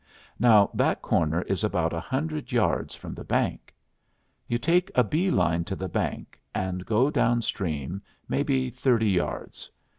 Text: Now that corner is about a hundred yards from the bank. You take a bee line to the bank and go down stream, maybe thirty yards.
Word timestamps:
Now 0.39 0.71
that 0.73 1.03
corner 1.03 1.43
is 1.43 1.63
about 1.63 1.93
a 1.93 1.99
hundred 1.99 2.51
yards 2.51 2.95
from 2.95 3.13
the 3.13 3.23
bank. 3.23 3.71
You 4.47 4.57
take 4.57 4.89
a 4.95 5.03
bee 5.03 5.29
line 5.29 5.63
to 5.65 5.75
the 5.75 5.87
bank 5.87 6.41
and 6.55 6.83
go 6.87 7.11
down 7.11 7.43
stream, 7.43 8.01
maybe 8.27 8.71
thirty 8.71 9.11
yards. 9.11 9.69